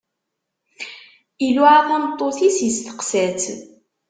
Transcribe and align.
Iluɛa 1.47 1.79
tameṭṭut-is, 1.87 2.57
iseqsa-tt. 2.67 3.43